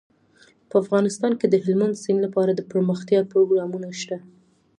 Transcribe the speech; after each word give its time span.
په 0.69 0.75
افغانستان 0.83 1.33
کې 1.39 1.47
د 1.49 1.55
هلمند 1.65 1.99
سیند 2.03 2.19
لپاره 2.25 2.51
د 2.53 2.61
پرمختیا 2.71 3.19
پروګرامونه 3.31 3.87
شته. 4.01 4.17